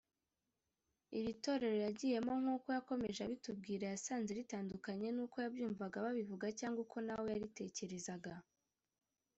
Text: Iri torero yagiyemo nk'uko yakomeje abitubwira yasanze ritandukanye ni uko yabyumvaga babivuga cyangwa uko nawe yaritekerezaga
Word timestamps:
Iri 1.17 1.33
torero 1.43 1.77
yagiyemo 1.85 2.33
nk'uko 2.41 2.67
yakomeje 2.77 3.19
abitubwira 3.23 3.85
yasanze 3.93 4.29
ritandukanye 4.39 5.07
ni 5.11 5.21
uko 5.25 5.35
yabyumvaga 5.43 5.97
babivuga 6.05 6.45
cyangwa 6.59 6.79
uko 6.85 6.97
nawe 7.07 7.27
yaritekerezaga 7.33 8.33